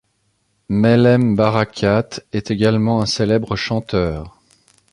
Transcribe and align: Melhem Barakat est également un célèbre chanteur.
Melhem 0.69 1.35
Barakat 1.35 2.21
est 2.31 2.49
également 2.49 3.03
un 3.03 3.05
célèbre 3.05 3.55
chanteur. 3.55 4.39